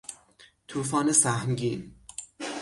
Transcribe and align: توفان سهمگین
توفان 0.67 1.11
سهمگین 1.11 1.95